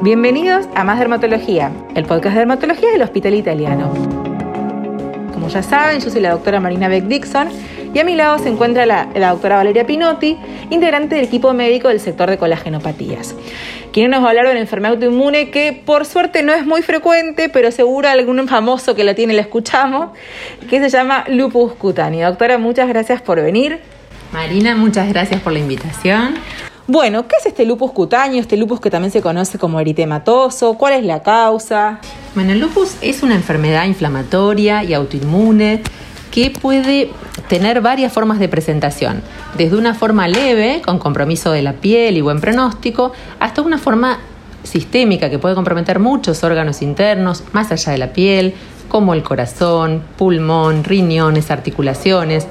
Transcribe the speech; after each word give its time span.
Bienvenidos 0.00 0.66
a 0.76 0.84
Más 0.84 1.00
Dermatología, 1.00 1.72
el 1.96 2.04
podcast 2.04 2.34
de 2.34 2.38
dermatología 2.38 2.88
del 2.92 3.02
Hospital 3.02 3.34
Italiano. 3.34 3.92
Como 5.32 5.48
ya 5.48 5.60
saben, 5.64 5.98
yo 5.98 6.08
soy 6.08 6.20
la 6.20 6.30
doctora 6.30 6.60
Marina 6.60 6.86
Beck 6.86 7.06
Dixon 7.06 7.48
y 7.92 7.98
a 7.98 8.04
mi 8.04 8.14
lado 8.14 8.38
se 8.38 8.48
encuentra 8.48 8.86
la, 8.86 9.06
doctora 9.06 9.56
Valeria 9.56 9.84
Pinotti, 9.88 10.38
integrante 10.70 11.16
del 11.16 11.24
equipo 11.24 11.52
médico 11.52 11.88
del 11.88 11.98
sector 11.98 12.30
de 12.30 12.38
colagenopatías, 12.38 13.34
quien 13.92 14.12
nos 14.12 14.22
va 14.22 14.26
a 14.26 14.30
hablar 14.30 14.44
de 14.46 14.52
una 14.52 14.60
enfermedad 14.60 14.94
autoinmune 14.94 15.50
que 15.50 15.72
por 15.72 16.06
suerte 16.06 16.44
no 16.44 16.52
es 16.52 16.64
muy 16.64 16.82
frecuente, 16.82 17.48
pero 17.48 17.72
seguro 17.72 18.08
algún 18.08 18.46
famoso 18.46 18.94
que 18.94 19.02
la 19.02 19.16
tiene 19.16 19.34
la 19.34 19.42
escuchamos, 19.42 20.10
que 20.70 20.78
se 20.78 20.90
llama 20.90 21.24
lupus 21.26 21.72
cutáneo. 21.72 22.28
Doctora, 22.28 22.56
muchas 22.58 22.86
gracias 22.86 23.20
por 23.20 23.42
venir. 23.42 23.80
Marina, 24.32 24.76
muchas 24.76 25.08
gracias 25.08 25.40
por 25.40 25.52
la 25.52 25.58
invitación. 25.58 26.36
Bueno, 26.90 27.28
¿qué 27.28 27.36
es 27.38 27.44
este 27.44 27.66
lupus 27.66 27.92
cutáneo? 27.92 28.40
Este 28.40 28.56
lupus 28.56 28.80
que 28.80 28.88
también 28.88 29.12
se 29.12 29.20
conoce 29.20 29.58
como 29.58 29.78
eritematoso. 29.78 30.72
¿Cuál 30.72 30.94
es 30.94 31.04
la 31.04 31.22
causa? 31.22 32.00
Bueno, 32.34 32.52
el 32.52 32.60
lupus 32.60 32.96
es 33.02 33.22
una 33.22 33.34
enfermedad 33.34 33.84
inflamatoria 33.84 34.82
y 34.84 34.94
autoinmune 34.94 35.82
que 36.30 36.50
puede 36.50 37.10
tener 37.46 37.82
varias 37.82 38.10
formas 38.10 38.38
de 38.38 38.48
presentación, 38.48 39.20
desde 39.58 39.76
una 39.76 39.92
forma 39.92 40.28
leve, 40.28 40.80
con 40.82 40.98
compromiso 40.98 41.52
de 41.52 41.60
la 41.60 41.74
piel 41.74 42.16
y 42.16 42.22
buen 42.22 42.40
pronóstico, 42.40 43.12
hasta 43.38 43.60
una 43.60 43.76
forma 43.76 44.20
sistémica 44.62 45.28
que 45.28 45.38
puede 45.38 45.54
comprometer 45.54 45.98
muchos 45.98 46.42
órganos 46.42 46.80
internos, 46.80 47.44
más 47.52 47.70
allá 47.70 47.92
de 47.92 47.98
la 47.98 48.14
piel, 48.14 48.54
como 48.88 49.12
el 49.12 49.22
corazón, 49.22 50.02
pulmón, 50.16 50.84
riñones, 50.84 51.50
articulaciones, 51.50 52.46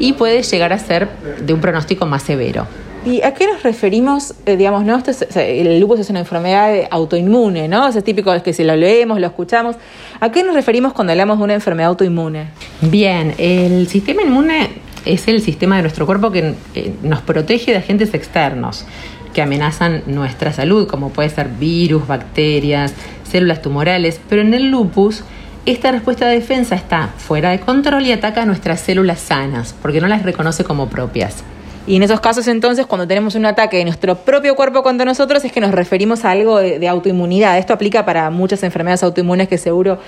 y 0.00 0.14
puede 0.14 0.42
llegar 0.42 0.72
a 0.72 0.78
ser 0.80 1.08
de 1.40 1.52
un 1.54 1.60
pronóstico 1.60 2.04
más 2.04 2.24
severo. 2.24 2.66
¿Y 3.06 3.22
a 3.22 3.34
qué 3.34 3.46
nos 3.46 3.62
referimos? 3.62 4.34
Eh, 4.46 4.56
digamos, 4.56 4.84
¿no? 4.84 5.00
el 5.36 5.78
lupus 5.78 6.00
es 6.00 6.10
una 6.10 6.18
enfermedad 6.18 6.88
autoinmune, 6.90 7.68
¿no? 7.68 7.86
es 7.86 8.02
típico 8.02 8.32
que 8.42 8.52
si 8.52 8.64
lo 8.64 8.74
leemos, 8.74 9.20
lo 9.20 9.28
escuchamos. 9.28 9.76
¿A 10.18 10.32
qué 10.32 10.42
nos 10.42 10.54
referimos 10.54 10.92
cuando 10.92 11.12
hablamos 11.12 11.38
de 11.38 11.44
una 11.44 11.54
enfermedad 11.54 11.90
autoinmune? 11.90 12.48
Bien, 12.80 13.32
el 13.38 13.86
sistema 13.86 14.22
inmune 14.22 14.70
es 15.04 15.28
el 15.28 15.40
sistema 15.40 15.76
de 15.76 15.82
nuestro 15.82 16.04
cuerpo 16.04 16.32
que 16.32 16.54
eh, 16.74 16.94
nos 17.04 17.20
protege 17.20 17.70
de 17.70 17.78
agentes 17.78 18.12
externos 18.12 18.84
que 19.32 19.40
amenazan 19.40 20.02
nuestra 20.06 20.52
salud, 20.52 20.88
como 20.88 21.10
puede 21.10 21.28
ser 21.28 21.48
virus, 21.48 22.08
bacterias, 22.08 22.92
células 23.22 23.62
tumorales, 23.62 24.20
pero 24.28 24.42
en 24.42 24.52
el 24.52 24.68
lupus 24.68 25.22
esta 25.64 25.92
respuesta 25.92 26.26
de 26.26 26.36
defensa 26.36 26.74
está 26.74 27.10
fuera 27.18 27.50
de 27.50 27.60
control 27.60 28.04
y 28.06 28.12
ataca 28.12 28.42
a 28.42 28.46
nuestras 28.46 28.80
células 28.80 29.20
sanas, 29.20 29.76
porque 29.80 30.00
no 30.00 30.08
las 30.08 30.24
reconoce 30.24 30.64
como 30.64 30.88
propias. 30.88 31.44
Y 31.86 31.94
en 31.94 32.02
esos 32.02 32.20
casos 32.20 32.48
entonces, 32.48 32.84
cuando 32.84 33.06
tenemos 33.06 33.36
un 33.36 33.46
ataque 33.46 33.76
de 33.76 33.84
nuestro 33.84 34.16
propio 34.16 34.56
cuerpo 34.56 34.82
contra 34.82 35.06
nosotros, 35.06 35.44
es 35.44 35.52
que 35.52 35.60
nos 35.60 35.70
referimos 35.70 36.24
a 36.24 36.32
algo 36.32 36.58
de, 36.58 36.88
autoinmunidad. 36.88 37.58
Esto 37.58 37.72
aplica 37.72 38.04
para 38.04 38.28
muchas 38.30 38.64
enfermedades 38.64 39.04
autoinmunes 39.04 39.46
que 39.46 39.56
seguro 39.56 40.00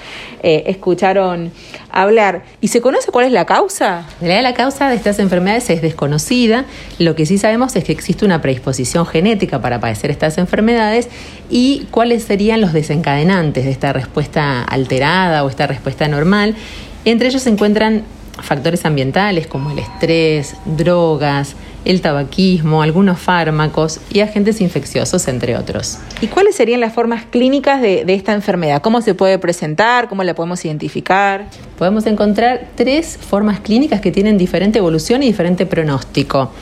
eh, 0.42 0.64
escucharon 0.66 1.52
hablar. 1.92 2.42
¿Y 2.60 2.68
se 2.68 2.80
conoce 2.80 3.12
cuál 3.12 3.26
es 3.26 3.32
la 3.32 3.44
causa? 3.44 4.06
La, 4.20 4.42
la 4.42 4.54
causa 4.54 4.88
de 4.88 4.96
estas 4.96 5.20
enfermedades 5.20 5.70
es 5.70 5.80
desconocida. 5.80 6.64
Lo 6.98 7.14
que 7.14 7.26
sí 7.26 7.38
sabemos 7.38 7.76
es 7.76 7.84
que 7.84 7.92
existe 7.92 8.24
una 8.24 8.42
predisposición 8.42 9.06
genética 9.06 9.60
para 9.60 9.78
padecer 9.78 10.10
estas 10.10 10.36
enfermedades 10.38 11.08
y 11.48 11.86
cuáles 11.92 12.24
serían 12.24 12.60
los 12.60 12.72
desencadenantes 12.72 13.64
de 13.64 13.70
esta 13.70 13.92
respuesta 13.92 14.64
alterada 14.64 15.44
o 15.44 15.48
esta 15.48 15.68
respuesta 15.68 16.08
normal. 16.08 16.56
Entre 17.04 17.28
ellos 17.28 17.42
se 17.42 17.50
encuentran 17.50 18.02
factores 18.42 18.84
ambientales 18.84 19.46
como 19.46 19.70
el 19.70 19.78
estrés, 19.78 20.54
drogas, 20.64 21.56
el 21.88 22.02
tabaquismo, 22.02 22.82
algunos 22.82 23.18
fármacos 23.18 23.98
y 24.12 24.20
agentes 24.20 24.60
infecciosos, 24.60 25.26
entre 25.26 25.56
otros. 25.56 25.96
¿Y 26.20 26.26
cuáles 26.26 26.54
serían 26.54 26.80
las 26.80 26.92
formas 26.92 27.24
clínicas 27.24 27.80
de, 27.80 28.04
esta 28.08 28.34
enfermedad? 28.34 28.82
¿Cómo 28.82 29.00
se 29.00 29.14
puede 29.14 29.38
presentar? 29.38 30.08
¿Cómo 30.10 30.22
la 30.22 30.34
podemos 30.34 30.62
identificar? 30.66 31.46
Podemos 31.78 32.04
encontrar 32.04 32.68
tres 32.74 33.16
formas 33.16 33.60
clínicas 33.60 34.02
que 34.02 34.12
tienen 34.12 34.36
diferente 34.36 34.78
evolución 34.78 35.22
y 35.22 35.26
diferente 35.26 35.64
pronóstico. 35.64 36.52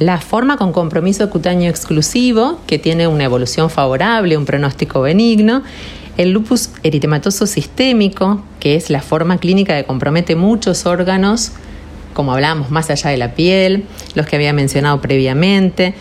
La 0.00 0.18
forma 0.18 0.56
con 0.56 0.72
compromiso 0.72 1.30
cutáneo 1.30 1.70
exclusivo, 1.70 2.58
que 2.66 2.80
tiene 2.80 3.06
una 3.06 3.24
evolución 3.24 3.70
favorable, 3.70 4.36
un 4.36 4.44
pronóstico 4.44 5.02
benigno, 5.02 5.62
el 6.16 6.32
lupus 6.32 6.70
eritematoso 6.82 7.46
sistémico, 7.46 8.42
que 8.58 8.74
es 8.74 8.90
la 8.90 9.02
forma 9.02 9.38
clínica 9.38 9.76
que 9.76 9.84
compromete 9.84 10.34
muchos 10.34 10.84
órganos, 10.84 11.52
como 12.14 12.32
hablábamos, 12.32 12.70
más 12.70 12.88
allá 12.88 13.10
de 13.10 13.18
la 13.18 13.34
piel, 13.34 13.84
los 14.14 14.26
que 14.26 14.36
había 14.36 14.52
mencionado 14.54 15.00
previamente, 15.00 15.94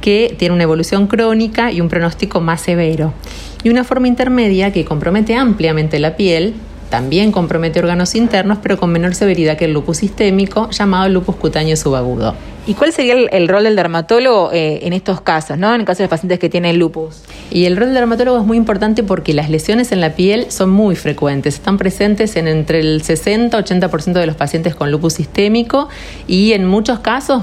que 0.00 0.34
tiene 0.38 0.54
una 0.54 0.64
evolución 0.64 1.06
crónica 1.06 1.70
y 1.70 1.80
un 1.80 1.88
pronóstico 1.88 2.40
más 2.40 2.62
severo. 2.62 3.14
Y 3.62 3.68
una 3.68 3.84
forma 3.84 4.08
intermedia 4.08 4.72
que 4.72 4.84
compromete 4.84 5.34
ampliamente 5.34 5.98
la 5.98 6.16
piel, 6.16 6.54
también 6.88 7.32
compromete 7.32 7.80
órganos 7.80 8.14
internos, 8.14 8.58
pero 8.62 8.78
con 8.78 8.90
menor 8.90 9.14
severidad 9.14 9.56
que 9.56 9.66
el 9.66 9.72
lupus 9.72 9.98
sistémico, 9.98 10.70
llamado 10.70 11.08
lupus 11.08 11.36
cutáneo 11.36 11.76
subagudo. 11.76 12.34
¿Y 12.66 12.74
cuál 12.74 12.92
sería 12.92 13.14
el, 13.14 13.48
rol 13.48 13.64
del 13.64 13.76
dermatólogo 13.76 14.52
eh, 14.52 14.80
en 14.82 14.92
estos 14.92 15.22
casos, 15.22 15.56
¿no? 15.56 15.74
en 15.74 15.80
el 15.80 15.86
caso 15.86 15.98
de 15.98 16.04
los 16.04 16.10
pacientes 16.10 16.38
que 16.38 16.50
tienen 16.50 16.78
lupus? 16.78 17.22
Y 17.50 17.64
el 17.64 17.78
rol 17.78 17.86
del 17.86 17.94
dermatólogo 17.94 18.38
es 18.38 18.44
muy 18.44 18.58
importante 18.58 19.02
porque 19.02 19.32
las 19.32 19.48
lesiones 19.48 19.90
en 19.90 20.02
la 20.02 20.14
piel 20.14 20.50
son 20.50 20.68
muy 20.68 20.94
frecuentes, 20.94 21.54
están 21.54 21.78
presentes 21.78 22.36
en 22.36 22.46
entre 22.46 22.80
el 22.80 23.02
60-80% 23.02 24.12
de 24.12 24.26
los 24.26 24.36
pacientes 24.36 24.74
con 24.74 24.90
lupus 24.90 25.14
sistémico 25.14 25.88
y 26.26 26.52
en 26.52 26.66
muchos 26.66 26.98
casos, 26.98 27.42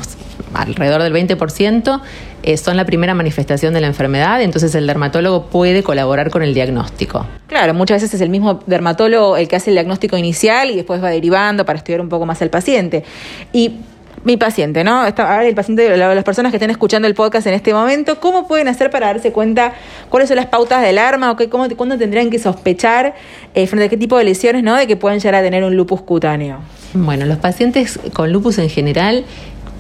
alrededor 0.54 1.02
del 1.02 1.14
20%, 1.14 2.02
eh, 2.46 2.58
son 2.58 2.78
la 2.78 2.86
primera 2.86 3.16
manifestación 3.16 3.74
de 3.74 3.82
la 3.82 3.88
enfermedad, 3.88 4.40
entonces 4.40 4.76
el 4.76 4.86
dermatólogo 4.86 5.48
puede 5.48 5.82
colaborar 5.82 6.30
con 6.30 6.44
el 6.44 6.54
diagnóstico. 6.54 7.26
Claro, 7.48 7.74
muchas 7.74 8.04
veces 8.04 8.14
es 8.14 8.22
el 8.22 8.30
mismo 8.30 8.60
dermatólogo 8.68 9.36
el 9.36 9.48
que 9.48 9.56
hace 9.56 9.72
el 9.72 9.76
diagnóstico 9.76 10.16
inicial 10.16 10.70
y 10.70 10.76
después 10.76 11.04
va 11.04 11.10
derivando 11.10 11.66
para 11.66 11.80
estudiar 11.80 12.02
un 12.02 12.10
poco 12.10 12.28
más 12.28 12.44
al 12.44 12.52
paciente. 12.52 13.04
Y 13.52 13.78
mi 14.26 14.38
paciente, 14.38 14.84
¿no? 14.84 15.08
Está, 15.08 15.44
el 15.44 15.56
paciente, 15.56 15.98
las 15.98 16.24
personas 16.24 16.52
que 16.52 16.58
estén 16.58 16.70
escuchando 16.70 17.08
el 17.08 17.16
podcast 17.16 17.48
en 17.48 17.56
este 17.56 17.74
momento, 17.74 18.20
¿cómo 18.20 18.48
pueden 18.48 18.68
hacer 18.68 18.92
para 18.92 19.08
darse 19.08 19.32
cuenta 19.32 19.74
cuáles 20.10 20.28
son 20.28 20.38
las 20.38 20.46
pautas 20.46 20.84
del 20.84 21.00
arma 21.00 21.32
o 21.32 21.36
qué, 21.36 21.50
cómo, 21.50 21.68
cuándo 21.76 21.98
tendrían 21.98 22.30
que 22.30 22.38
sospechar 22.38 23.16
eh, 23.56 23.66
frente 23.66 23.86
a 23.86 23.90
qué 23.90 23.98
tipo 23.98 24.20
de 24.20 24.24
lesiones, 24.24 24.64
¿no? 24.64 24.76
De 24.76 24.86
que 24.86 24.96
pueden 24.96 25.20
llegar 25.20 25.36
a 25.36 25.42
tener 25.42 25.64
un 25.64 25.76
lupus 25.76 26.02
cutáneo. 26.02 26.60
Bueno, 26.94 27.26
los 27.26 27.38
pacientes 27.38 28.00
con 28.14 28.32
lupus 28.32 28.58
en 28.58 28.70
general 28.70 29.26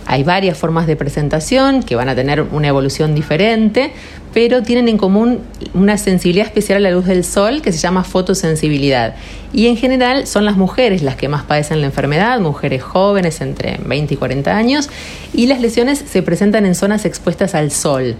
hay 0.05 0.23
varias 0.23 0.57
formas 0.57 0.85
de 0.87 0.95
presentación 0.95 1.81
que 1.81 1.95
van 1.95 2.09
a 2.09 2.15
tener 2.15 2.41
una 2.41 2.67
evolución 2.67 3.15
diferente, 3.15 3.91
pero 4.33 4.61
tienen 4.61 4.87
en 4.87 4.97
común 4.97 5.39
una 5.73 5.97
sensibilidad 5.97 6.45
especial 6.45 6.77
a 6.77 6.79
la 6.81 6.91
luz 6.91 7.05
del 7.05 7.23
sol 7.23 7.61
que 7.61 7.71
se 7.71 7.79
llama 7.79 8.03
fotosensibilidad. 8.03 9.15
Y 9.51 9.67
en 9.67 9.77
general 9.77 10.27
son 10.27 10.45
las 10.45 10.57
mujeres 10.57 11.01
las 11.01 11.15
que 11.15 11.27
más 11.27 11.43
padecen 11.43 11.81
la 11.81 11.87
enfermedad, 11.87 12.39
mujeres 12.39 12.83
jóvenes 12.83 13.41
entre 13.41 13.79
20 13.83 14.13
y 14.13 14.17
40 14.17 14.55
años, 14.55 14.89
y 15.33 15.47
las 15.47 15.59
lesiones 15.59 16.03
se 16.07 16.21
presentan 16.21 16.65
en 16.65 16.75
zonas 16.75 17.05
expuestas 17.05 17.55
al 17.55 17.71
sol. 17.71 18.15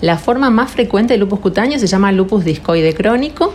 La 0.00 0.18
forma 0.18 0.50
más 0.50 0.72
frecuente 0.72 1.14
del 1.14 1.20
lupus 1.20 1.40
cutáneo 1.40 1.78
se 1.78 1.86
llama 1.86 2.12
lupus 2.12 2.44
discoide 2.44 2.92
crónico 2.92 3.54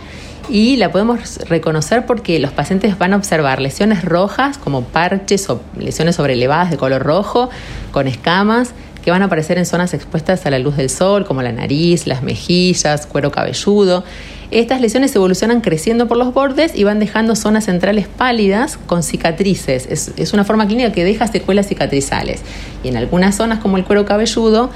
y 0.50 0.76
la 0.76 0.90
podemos 0.90 1.38
reconocer 1.48 2.06
porque 2.06 2.38
los 2.40 2.52
pacientes 2.52 2.98
van 2.98 3.12
a 3.12 3.16
observar 3.16 3.60
lesiones 3.60 4.04
rojas 4.04 4.58
como 4.58 4.82
parches 4.82 5.48
o 5.48 5.60
lesiones 5.78 6.16
sobrelevadas 6.16 6.70
de 6.70 6.76
color 6.76 7.02
rojo 7.02 7.50
con 7.92 8.08
escamas 8.08 8.74
que 9.02 9.10
van 9.10 9.22
a 9.22 9.26
aparecer 9.26 9.58
en 9.58 9.66
zonas 9.66 9.94
expuestas 9.94 10.44
a 10.46 10.50
la 10.50 10.58
luz 10.58 10.76
del 10.76 10.90
sol 10.90 11.24
como 11.24 11.42
la 11.42 11.52
nariz, 11.52 12.06
las 12.06 12.22
mejillas, 12.22 13.06
cuero 13.06 13.30
cabelludo. 13.30 14.04
Estas 14.50 14.80
lesiones 14.80 15.14
evolucionan 15.14 15.60
creciendo 15.60 16.08
por 16.08 16.16
los 16.16 16.34
bordes 16.34 16.74
y 16.74 16.82
van 16.82 16.98
dejando 16.98 17.36
zonas 17.36 17.66
centrales 17.66 18.08
pálidas 18.08 18.78
con 18.86 19.02
cicatrices. 19.02 19.86
Es, 20.16 20.32
una 20.32 20.44
forma 20.44 20.66
clínica 20.66 20.92
que 20.92 21.04
deja 21.04 21.28
secuelas 21.28 21.68
cicatrizales. 21.68 22.42
Y 22.82 22.88
en 22.88 22.96
algunas 22.96 23.36
zonas 23.36 23.60
como 23.60 23.76
el 23.76 23.84
cuero 23.84 24.04
cabelludo, 24.04 24.70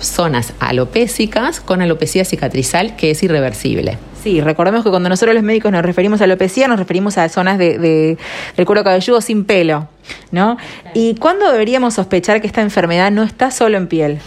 zonas 0.00 0.52
alopésicas 0.60 1.60
con 1.60 1.82
alopecia 1.82 2.24
cicatrizal 2.24 2.94
que 2.94 3.10
es 3.10 3.22
irreversible. 3.24 3.98
Sí, 4.28 4.42
recordemos 4.42 4.84
que 4.84 4.90
cuando 4.90 5.08
nosotros 5.08 5.34
los 5.34 5.42
médicos 5.42 5.72
nos 5.72 5.80
referimos 5.80 6.20
a 6.20 6.24
alopecia, 6.24 6.68
nos 6.68 6.78
referimos 6.78 7.16
a 7.16 7.26
zonas 7.30 7.56
de, 7.56 7.78
de, 7.78 8.18
del 8.58 8.66
cuero 8.66 8.84
cabelludo 8.84 9.22
sin 9.22 9.46
pelo, 9.46 9.88
¿no? 10.32 10.58
¿Y 10.92 11.14
cuándo 11.14 11.50
deberíamos 11.50 11.94
sospechar 11.94 12.42
que 12.42 12.46
esta 12.46 12.60
enfermedad 12.60 13.10
no 13.10 13.22
está 13.22 13.50
solo 13.50 13.78
en 13.78 13.86
piel? 13.86 14.18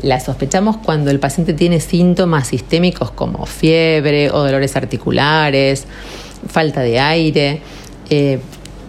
La 0.00 0.20
sospechamos 0.20 0.76
cuando 0.76 1.10
el 1.10 1.18
paciente 1.18 1.54
tiene 1.54 1.80
síntomas 1.80 2.46
sistémicos 2.46 3.10
como 3.10 3.46
fiebre 3.46 4.30
o 4.30 4.44
dolores 4.44 4.76
articulares, 4.76 5.88
falta 6.48 6.82
de 6.82 7.00
aire, 7.00 7.60
eh, 8.10 8.38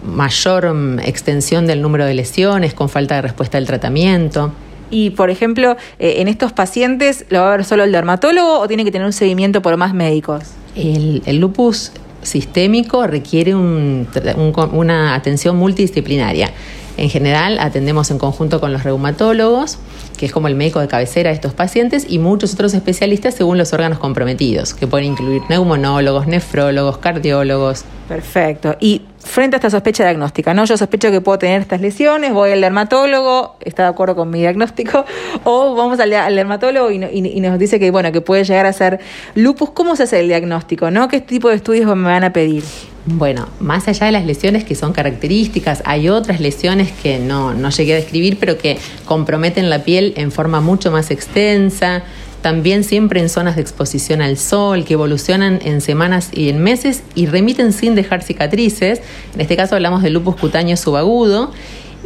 mayor 0.04 0.72
mm, 0.72 1.00
extensión 1.00 1.66
del 1.66 1.82
número 1.82 2.04
de 2.04 2.14
lesiones 2.14 2.74
con 2.74 2.88
falta 2.88 3.16
de 3.16 3.22
respuesta 3.22 3.58
al 3.58 3.66
tratamiento. 3.66 4.52
Y, 4.88 5.10
por 5.10 5.30
ejemplo, 5.30 5.76
eh, 5.98 6.14
en 6.18 6.28
estos 6.28 6.52
pacientes, 6.52 7.24
¿lo 7.28 7.40
va 7.40 7.54
a 7.54 7.56
ver 7.56 7.64
solo 7.64 7.82
el 7.82 7.90
dermatólogo 7.90 8.60
o 8.60 8.68
tiene 8.68 8.84
que 8.84 8.92
tener 8.92 9.04
un 9.04 9.12
seguimiento 9.12 9.62
por 9.62 9.76
más 9.76 9.94
médicos? 9.94 10.59
El, 10.74 11.22
lupus 11.38 11.92
sistémico 12.22 13.06
requiere 13.06 13.54
una 13.54 15.14
atención 15.14 15.56
multidisciplinaria. 15.56 16.50
En 16.96 17.08
general 17.08 17.58
atendemos 17.60 18.10
en 18.10 18.18
conjunto 18.18 18.60
con 18.60 18.72
los 18.72 18.82
reumatólogos, 18.82 19.78
que 20.18 20.26
es 20.26 20.32
como 20.32 20.48
el 20.48 20.54
médico 20.54 20.80
de 20.80 20.88
cabecera 20.88 21.30
de 21.30 21.34
estos 21.34 21.54
pacientes, 21.54 22.04
y 22.06 22.18
muchos 22.18 22.52
otros 22.52 22.74
especialistas 22.74 23.34
según 23.34 23.56
los 23.56 23.72
órganos 23.72 23.98
comprometidos, 23.98 24.74
que 24.74 24.86
pueden 24.86 25.06
incluir 25.06 25.40
neumonólogos, 25.48 26.26
nefrólogos, 26.26 26.98
cardiólogos. 26.98 27.84
Perfecto. 28.06 28.76
Y 28.80 29.02
frente 29.22 29.56
a 29.56 29.58
esta 29.58 29.70
sospecha 29.70 30.04
diagnóstica, 30.04 30.54
¿no? 30.54 30.64
Yo 30.64 30.76
sospecho 30.76 31.10
que 31.10 31.20
puedo 31.20 31.38
tener 31.38 31.60
estas 31.60 31.80
lesiones, 31.80 32.32
voy 32.32 32.50
al 32.50 32.60
dermatólogo, 32.60 33.56
está 33.60 33.84
de 33.84 33.88
acuerdo 33.90 34.16
con 34.16 34.30
mi 34.30 34.40
diagnóstico, 34.40 35.04
o 35.44 35.74
vamos 35.74 36.00
al, 36.00 36.10
dermatólogo 36.10 36.90
y, 36.90 37.40
nos 37.40 37.58
dice 37.58 37.78
que, 37.78 37.90
bueno, 37.90 38.12
que 38.12 38.20
puede 38.20 38.44
llegar 38.44 38.66
a 38.66 38.72
ser 38.72 39.00
lupus. 39.34 39.70
¿Cómo 39.70 39.96
se 39.96 40.04
hace 40.04 40.20
el 40.20 40.28
diagnóstico, 40.28 40.90
no? 40.90 41.08
¿Qué 41.08 41.20
tipo 41.20 41.48
de 41.48 41.56
estudios 41.56 41.86
me 41.96 42.08
van 42.08 42.24
a 42.24 42.32
pedir? 42.32 42.64
Bueno, 43.06 43.48
más 43.60 43.88
allá 43.88 44.06
de 44.06 44.12
las 44.12 44.26
lesiones 44.26 44.64
que 44.64 44.74
son 44.74 44.92
características, 44.92 45.82
hay 45.86 46.08
otras 46.08 46.40
lesiones 46.40 46.92
que 46.92 47.18
no, 47.18 47.54
no 47.54 47.70
llegué 47.70 47.94
a 47.94 47.96
describir, 47.96 48.36
pero 48.38 48.58
que 48.58 48.78
comprometen 49.06 49.70
la 49.70 49.84
piel 49.84 50.12
en 50.16 50.30
forma 50.30 50.60
mucho 50.60 50.90
más 50.90 51.10
extensa, 51.10 52.02
también 52.42 52.84
siempre 52.84 53.20
en 53.20 53.28
zonas 53.28 53.56
de 53.56 53.62
exposición 53.62 54.22
al 54.22 54.36
sol, 54.36 54.84
que 54.84 54.94
evolucionan 54.94 55.60
en 55.62 55.80
semanas 55.80 56.30
y 56.32 56.48
en 56.48 56.62
meses 56.62 57.02
y 57.14 57.26
remiten 57.26 57.72
sin 57.72 57.94
dejar 57.94 58.22
cicatrices. 58.22 59.00
En 59.34 59.40
este 59.40 59.56
caso 59.56 59.74
hablamos 59.74 60.02
de 60.02 60.10
lupus 60.10 60.36
cutáneo 60.36 60.76
subagudo. 60.76 61.50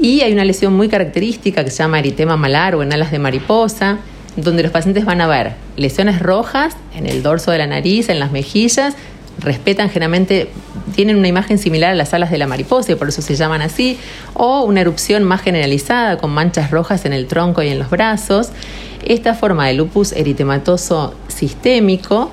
Y 0.00 0.22
hay 0.22 0.32
una 0.32 0.44
lesión 0.44 0.74
muy 0.74 0.88
característica 0.88 1.64
que 1.64 1.70
se 1.70 1.78
llama 1.78 2.00
eritema 2.00 2.36
malar 2.36 2.74
o 2.74 2.82
en 2.82 2.92
alas 2.92 3.12
de 3.12 3.20
mariposa, 3.20 3.98
donde 4.36 4.64
los 4.64 4.72
pacientes 4.72 5.04
van 5.04 5.20
a 5.20 5.28
ver 5.28 5.52
lesiones 5.76 6.20
rojas 6.20 6.76
en 6.96 7.06
el 7.06 7.22
dorso 7.22 7.52
de 7.52 7.58
la 7.58 7.68
nariz, 7.68 8.08
en 8.08 8.18
las 8.18 8.32
mejillas, 8.32 8.94
respetan 9.38 9.88
generalmente, 9.90 10.50
tienen 10.94 11.16
una 11.16 11.28
imagen 11.28 11.58
similar 11.58 11.92
a 11.92 11.94
las 11.94 12.14
alas 12.14 12.30
de 12.30 12.38
la 12.38 12.46
mariposa 12.46 12.92
y 12.92 12.94
por 12.94 13.08
eso 13.08 13.22
se 13.22 13.36
llaman 13.36 13.62
así, 13.62 13.98
o 14.34 14.62
una 14.62 14.80
erupción 14.80 15.24
más 15.24 15.42
generalizada 15.42 16.18
con 16.18 16.30
manchas 16.30 16.70
rojas 16.70 17.04
en 17.04 17.12
el 17.12 17.26
tronco 17.26 17.62
y 17.62 17.68
en 17.68 17.78
los 17.78 17.90
brazos. 17.90 18.50
Esta 19.06 19.34
forma 19.34 19.66
de 19.66 19.74
lupus 19.74 20.12
eritematoso 20.12 21.14
sistémico 21.28 22.30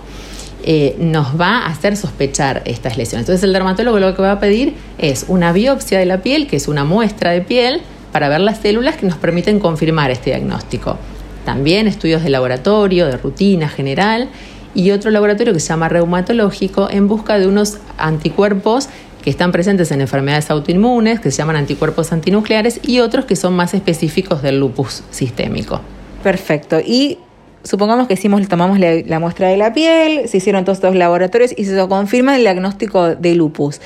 eh, 0.63 0.95
nos 0.99 1.39
va 1.39 1.59
a 1.59 1.67
hacer 1.67 1.97
sospechar 1.97 2.61
estas 2.65 2.97
lesiones. 2.97 3.23
Entonces 3.23 3.43
el 3.43 3.53
dermatólogo 3.53 3.99
lo 3.99 4.15
que 4.15 4.21
va 4.21 4.33
a 4.33 4.39
pedir 4.39 4.75
es 4.99 5.25
una 5.27 5.51
biopsia 5.53 5.97
de 5.97 6.05
la 6.05 6.21
piel, 6.21 6.47
que 6.47 6.57
es 6.57 6.67
una 6.67 6.83
muestra 6.83 7.31
de 7.31 7.41
piel, 7.41 7.81
para 8.11 8.29
ver 8.29 8.41
las 8.41 8.59
células 8.59 8.95
que 8.97 9.07
nos 9.07 9.17
permiten 9.17 9.59
confirmar 9.59 10.11
este 10.11 10.29
diagnóstico. 10.31 10.97
También 11.45 11.87
estudios 11.87 12.23
de 12.23 12.29
laboratorio, 12.29 13.07
de 13.07 13.17
rutina 13.17 13.69
general, 13.69 14.29
y 14.75 14.91
otro 14.91 15.09
laboratorio 15.11 15.53
que 15.53 15.59
se 15.59 15.69
llama 15.69 15.89
reumatológico 15.89 16.89
en 16.89 17.07
busca 17.07 17.39
de 17.39 17.47
unos 17.47 17.79
anticuerpos 17.97 18.87
que 19.23 19.29
están 19.29 19.51
presentes 19.51 19.91
en 19.91 20.01
enfermedades 20.01 20.49
autoinmunes, 20.49 21.19
que 21.19 21.31
se 21.31 21.37
llaman 21.37 21.55
anticuerpos 21.55 22.11
antinucleares, 22.11 22.79
y 22.83 22.99
otros 22.99 23.25
que 23.25 23.35
son 23.35 23.55
más 23.55 23.73
específicos 23.73 24.41
del 24.41 24.59
lupus 24.59 25.03
sistémico. 25.09 25.81
Perfecto. 26.23 26.79
Y 26.79 27.17
supongamos 27.63 28.07
que 28.07 28.15
hicimos, 28.15 28.47
tomamos 28.47 28.79
la, 28.79 29.19
muestra 29.19 29.47
de 29.47 29.57
la 29.57 29.73
piel, 29.73 30.27
se 30.27 30.37
hicieron 30.37 30.65
todos 30.65 30.77
estos 30.77 30.95
laboratorios 30.95 31.53
y 31.55 31.65
se 31.65 31.87
confirma 31.87 32.35
el 32.35 32.41
diagnóstico 32.41 33.15
de 33.15 33.35
lupus. 33.35 33.81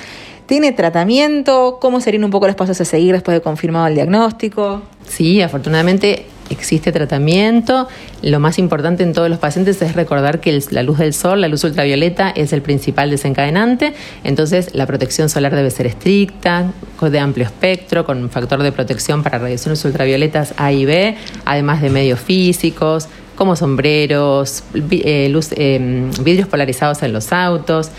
¿Tiene 0.46 0.72
tratamiento? 0.72 1.80
¿Cómo 1.82 2.00
serían 2.02 2.24
un 2.24 2.32
poco 2.32 2.48
los 2.48 2.56
pasos 2.56 2.80
a 2.80 2.86
seguir 2.86 3.14
después 3.14 3.36
de 3.36 3.42
confirmado 3.42 3.88
el 3.88 3.96
diagnóstico? 3.96 4.84
Sí, 5.08 5.42
afortunadamente 5.42 6.26
existe 6.50 6.92
tratamiento. 6.92 7.88
Lo 8.22 8.40
más 8.40 8.60
importante 8.60 9.04
en 9.04 9.14
todos 9.14 9.30
los 9.30 9.40
pacientes 9.40 9.82
es 9.82 9.96
recordar 9.96 10.40
que 10.40 10.62
la 10.72 10.84
luz 10.84 11.00
del 11.00 11.14
sol, 11.14 11.42
la 11.42 11.48
luz 11.48 11.64
ultravioleta, 11.64 12.30
es 12.30 12.54
el 12.54 12.62
principal 12.62 13.10
desencadenante. 13.10 13.94
Entonces, 14.24 14.74
la 14.74 14.86
protección 14.86 15.30
solar 15.30 15.56
debe 15.56 15.72
ser 15.72 15.88
estricta, 15.88 16.72
de 17.02 17.20
amplio 17.20 17.46
espectro, 17.46 18.06
con 18.06 18.24
un 18.24 18.30
factor 18.30 18.64
de 18.64 18.72
protección 18.72 19.22
para 19.22 19.38
radiaciones 19.38 19.84
ultravioletas 19.86 20.54
A 20.58 20.72
y 20.72 20.86
B, 20.86 21.16
además 21.46 21.82
de 21.82 21.90
medios 21.90 22.20
físicos, 22.20 23.08
como 23.36 23.56
sombreros, 23.56 24.64
eh, 24.74 25.32
eh, 25.32 26.10
vidrios 26.22 26.48
polarizados 26.48 27.04
en 27.04 27.14
los 27.14 27.32
autos 27.32 27.92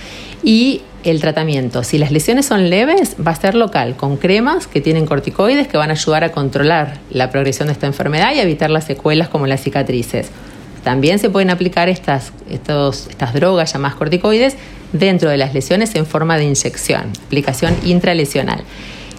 y 0.43 0.83
el 1.05 1.21
tratamiento. 1.21 1.85
Si 1.85 1.99
las 1.99 2.11
lesiones 2.11 2.47
son 2.47 2.69
leves, 2.69 3.17
va 3.25 3.31
a 3.33 3.37
ser 3.37 3.55
local, 3.55 3.97
con 3.97 4.17
cremas 4.17 4.67
que 4.67 4.81
tienen 4.81 5.07
corticoides 5.07 5.69
que 5.69 5.77
van 5.77 5.91
a 5.91 5.93
ayudar 5.93 6.25
a 6.25 6.33
controlar 6.33 6.99
la 7.11 7.31
progresión 7.31 7.69
de 7.69 7.73
esta 7.73 7.87
enfermedad 7.87 8.35
y 8.35 8.41
evitar 8.41 8.71
las 8.71 8.85
secuelas 8.85 9.29
como 9.29 9.47
las 9.47 9.63
cicatrices. 9.63 10.31
También 10.83 11.19
se 11.19 11.31
pueden 11.31 11.51
aplicar 11.51 11.89
estas, 11.89 12.33
estas 12.49 13.35
drogas 13.35 13.73
llamadas 13.73 13.97
corticoides 13.97 14.57
dentro 14.93 15.31
de 15.31 15.37
las 15.37 15.53
lesiones 15.55 15.95
en 15.95 16.07
forma 16.07 16.37
de 16.37 16.45
inyección, 16.45 17.13
aplicación 17.27 17.77
intralesional. 17.85 18.63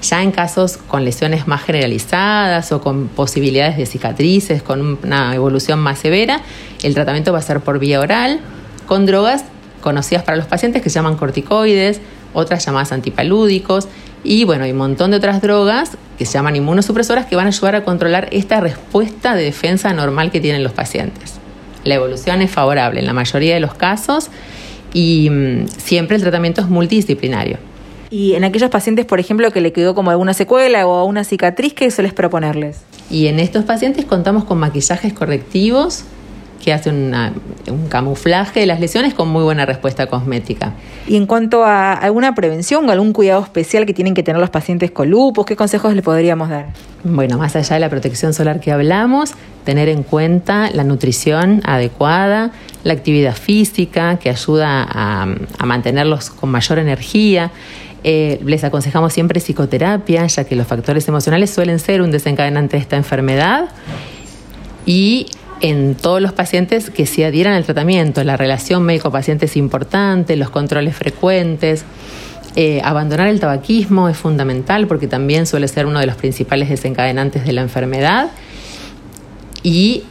Ya 0.02 0.22
en 0.22 0.32
casos 0.32 0.78
con 0.78 1.04
lesiones 1.04 1.48
más 1.48 1.64
generalizadas 1.64 2.72
o 2.72 2.82
con 2.82 3.08
posibilidades 3.08 3.78
de 3.78 3.86
cicatrices, 3.86 4.62
con 4.62 5.00
una 5.04 5.34
evolución 5.34 5.80
más 5.80 6.00
severa, 6.00 6.42
el 6.84 6.94
tratamiento 6.94 7.34
va 7.34 7.40
a 7.40 7.42
ser 7.42 7.62
por 7.62 7.80
vía 7.80 8.00
oral, 8.00 8.40
con 8.86 9.06
drogas 9.06 9.44
conocidas 9.82 10.24
para 10.24 10.38
los 10.38 10.48
pacientes 10.48 10.82
que 10.82 10.90
se 10.90 10.96
llaman 10.96 11.16
corticoides, 11.16 12.02
otras 12.34 12.66
llamadas 12.66 12.92
antipalúdicos 12.92 13.88
y 14.24 14.44
bueno, 14.44 14.66
hay 14.66 14.72
un 14.72 14.78
montón 14.78 15.12
de 15.12 15.18
otras 15.18 15.42
drogas 15.42 15.92
que 16.18 16.26
se 16.26 16.34
llaman 16.34 16.56
inmunosupresoras 16.56 17.26
que 17.26 17.36
van 17.36 17.46
a 17.46 17.50
ayudar 17.50 17.76
a 17.76 17.84
controlar 17.84 18.28
esta 18.32 18.60
respuesta 18.60 19.36
de 19.36 19.44
defensa 19.44 19.94
normal 19.94 20.32
que 20.32 20.42
tienen 20.42 20.64
los 20.64 20.74
pacientes. 20.74 21.36
La 21.84 21.96
evolución 21.96 22.42
es 22.42 22.52
favorable 22.52 23.00
en 23.00 23.06
la 23.06 23.14
mayoría 23.14 23.54
de 23.54 23.60
los 23.60 23.74
casos 23.74 24.30
y 24.94 25.30
mm, 25.30 25.68
siempre 25.68 26.16
el 26.16 26.22
tratamiento 26.22 26.62
es 26.62 26.68
multidisciplinario. 26.68 27.58
Y 28.10 28.34
en 28.34 28.44
aquellos 28.44 28.70
pacientes, 28.70 29.06
por 29.06 29.20
ejemplo, 29.20 29.52
que 29.52 29.62
le 29.62 29.74
quedó 29.74 29.94
como 29.94 30.12
alguna 30.12 30.34
secuela 30.34 30.88
o 30.88 31.06
una 31.06 31.24
cicatriz, 31.24 31.74
¿qué 31.74 31.92
sueles 31.92 32.14
proponerles? 32.14 32.82
Y 33.10 33.28
en 33.28 33.40
estos 33.40 33.66
pacientes 33.66 34.06
contamos 34.06 34.46
con 34.46 34.58
maquillajes 34.58 35.14
correctivos 35.14 36.04
que 36.63 36.74
hacen 36.74 37.13
un 37.68 37.88
camuflaje 37.88 38.62
de 38.62 38.65
las 38.65 38.80
lesiones 38.80 39.13
con 39.13 39.30
muy 39.30 39.44
buena 39.44 39.65
respuesta 39.65 40.07
cosmética. 40.07 40.74
Y 41.07 41.15
en 41.15 41.25
cuanto 41.25 41.63
a 41.63 41.94
alguna 41.94 42.36
prevención 42.36 42.88
o 42.88 42.92
algún 42.92 43.13
cuidado 43.13 43.44
especial 43.44 43.86
que 43.86 43.94
tienen 43.94 44.13
que 44.13 44.24
tener 44.24 44.39
los 44.39 44.50
pacientes 44.50 44.92
con 44.92 45.09
lupus, 45.09 45.45
¿qué 45.45 45.56
consejos 45.56 45.94
le 45.94 46.01
podríamos 46.01 46.50
dar? 46.50 46.68
Bueno, 47.04 47.38
más 47.38 47.56
allá 47.56 47.75
de 47.75 47.80
la 47.80 47.89
protección 47.89 48.33
solar 48.33 48.59
que 48.59 48.71
hablamos, 48.71 49.33
tener 49.63 49.89
en 49.89 50.04
cuenta 50.04 50.69
la 50.71 50.83
nutrición 50.83 51.62
adecuada, 51.63 52.51
la 52.83 52.94
actividad 52.94 53.36
física 53.36 54.18
que 54.18 54.30
ayuda 54.30 54.83
a, 54.89 55.27
a 55.57 55.65
mantenerlos 55.65 56.30
con 56.30 56.50
mayor 56.50 56.80
energía, 56.80 57.51
eh, 58.04 58.39
les 58.45 58.63
aconsejamos 58.63 59.12
siempre 59.12 59.42
psicoterapia, 59.42 60.25
ya 60.27 60.44
que 60.44 60.56
los 60.56 60.68
factores 60.68 61.07
emocionales 61.07 61.50
suelen 61.50 61.80
ser 61.80 62.01
un 62.01 62.12
desencadenante 62.12 62.77
de 62.77 62.81
esta 62.81 62.95
enfermedad. 62.95 63.69
Y 64.86 65.27
en 65.62 65.95
todos 65.95 66.21
los 66.21 66.33
pacientes 66.33 66.89
que 66.89 67.06
se 67.06 67.25
adhieran 67.25 67.54
al 67.54 67.65
tratamiento, 67.65 68.24
la 68.24 68.38
relación 68.38 68.83
médico-paciente 68.83 69.45
es 69.45 69.57
importante, 69.57 70.35
los 70.35 70.49
controles 70.49 70.95
frecuentes. 70.95 71.83
Eh, 72.56 72.81
abandonar 72.83 73.28
el 73.28 73.40
tabaquismo 73.40 74.09
es 74.09 74.18
fundamental 74.18 74.87
porque 74.87 75.07
también 75.07 75.45
suele 75.45 75.68
ser 75.68 75.85
uno 75.85 75.99
de 75.99 76.07
los 76.07 76.16
principales 76.16 76.69
desencadenantes 76.69 77.45
de 77.45 77.54
la 77.54 77.61
enfermedad. 77.61 78.31
Y 79.64 80.04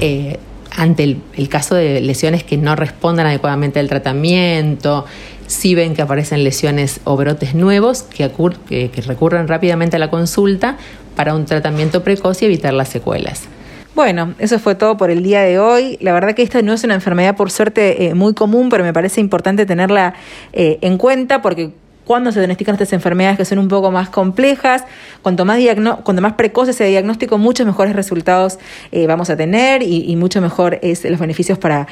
eh, 0.00 0.38
ante 0.70 1.04
el, 1.04 1.48
caso 1.48 1.74
de 1.74 2.00
lesiones 2.00 2.42
que 2.44 2.56
no 2.56 2.74
respondan 2.74 3.26
adecuadamente 3.26 3.78
al 3.78 3.88
tratamiento, 3.88 5.04
si 5.46 5.74
ven 5.74 5.94
que 5.94 6.02
aparecen 6.02 6.42
lesiones 6.44 7.00
o 7.04 7.16
brotes 7.16 7.54
nuevos, 7.54 8.02
que, 8.02 8.30
que 8.68 9.02
recurran 9.02 9.48
rápidamente 9.48 9.96
a 9.96 9.98
la 9.98 10.10
consulta 10.10 10.78
para 11.14 11.34
un 11.34 11.44
tratamiento 11.44 12.02
precoz 12.02 12.42
y 12.42 12.46
evitar 12.46 12.72
las 12.72 12.88
secuelas. 12.88 13.42
Bueno, 13.94 14.34
eso 14.38 14.58
fue 14.58 14.74
todo 14.74 14.96
por 14.96 15.10
el 15.10 15.22
día 15.22 15.42
de 15.42 15.58
hoy. 15.58 15.98
La 16.00 16.12
verdad 16.14 16.34
que 16.34 16.42
esta 16.42 16.62
no 16.62 16.72
es 16.72 16.82
una 16.82 16.94
enfermedad 16.94 17.36
por 17.36 17.50
suerte 17.50 18.06
eh, 18.06 18.14
muy 18.14 18.32
común, 18.32 18.70
pero 18.70 18.84
me 18.84 18.92
parece 18.92 19.20
importante 19.20 19.66
tenerla 19.66 20.14
eh, 20.54 20.78
en 20.80 20.96
cuenta 20.96 21.42
porque 21.42 21.72
cuando 22.04 22.32
se 22.32 22.40
diagnostican 22.40 22.74
estas 22.74 22.92
enfermedades 22.94 23.36
que 23.36 23.44
son 23.44 23.58
un 23.58 23.68
poco 23.68 23.90
más 23.90 24.08
complejas, 24.08 24.84
cuanto 25.20 25.44
más, 25.44 25.60
cuanto 26.02 26.22
más 26.22 26.32
precoz 26.32 26.68
ese 26.68 26.84
diagnóstico, 26.86 27.38
muchos 27.38 27.66
mejores 27.66 27.94
resultados 27.94 28.58
eh, 28.90 29.06
vamos 29.06 29.30
a 29.30 29.36
tener 29.36 29.82
y, 29.82 30.16
mucho 30.16 30.40
mejor 30.40 30.78
es 30.82 31.04
los 31.04 31.20
beneficios 31.20 31.58
para 31.58 31.86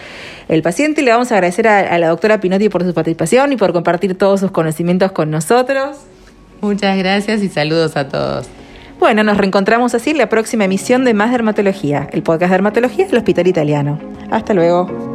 el 0.48 0.62
paciente. 0.62 1.02
Y 1.02 1.04
le 1.04 1.12
vamos 1.12 1.30
a 1.32 1.36
agradecer 1.36 1.68
a, 1.68 1.98
la 1.98 2.08
doctora 2.08 2.40
Pinotti 2.40 2.68
por 2.68 2.84
su 2.84 2.94
participación 2.94 3.52
y 3.52 3.56
por 3.56 3.72
compartir 3.72 4.16
todos 4.16 4.40
sus 4.40 4.50
conocimientos 4.50 5.12
con 5.12 5.30
nosotros. 5.30 5.98
Muchas 6.60 6.96
gracias 6.98 7.42
y 7.42 7.48
saludos 7.48 7.96
a 7.96 8.08
todos. 8.08 8.59
Bueno, 9.00 9.24
nos 9.24 9.38
reencontramos 9.38 9.94
así 9.94 10.10
en 10.10 10.18
la 10.18 10.28
próxima 10.28 10.66
emisión 10.66 11.06
de 11.06 11.14
Más 11.14 11.30
Dermatología, 11.32 12.06
el 12.12 12.22
podcast 12.22 12.50
de 12.50 12.56
dermatología 12.56 13.06
del 13.06 13.16
Hospital 13.16 13.46
Italiano. 13.46 13.98
Hasta 14.30 14.52
luego. 14.52 15.09